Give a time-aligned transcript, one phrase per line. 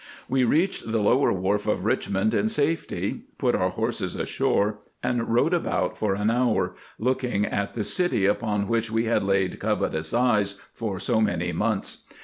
[0.27, 5.53] "We reached the lower wharf of Richmond in safety, put our horses ashore, and rode
[5.53, 10.59] about for an hour, looking at the city upon which we had laid covetous eyes
[10.73, 12.03] for so many months.